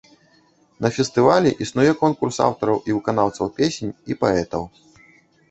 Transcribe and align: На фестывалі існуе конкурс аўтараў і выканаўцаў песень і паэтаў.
На 0.85 0.89
фестывалі 0.95 1.49
існуе 1.65 1.91
конкурс 1.99 2.41
аўтараў 2.47 2.81
і 2.91 2.97
выканаўцаў 2.97 3.53
песень 3.61 3.95
і 4.15 4.21
паэтаў. 4.27 4.63